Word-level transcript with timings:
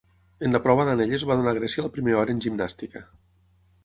En 0.45 0.53
la 0.55 0.59
prova 0.63 0.85
d'anelles 0.87 1.25
va 1.31 1.37
donar 1.41 1.53
a 1.55 1.59
Grècia 1.59 1.83
el 1.83 1.91
primer 1.97 2.15
or 2.21 2.31
en 2.35 2.41
gimnàstica. 2.47 3.03